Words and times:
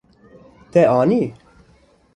Te 0.71 0.81
anî. 0.99 1.23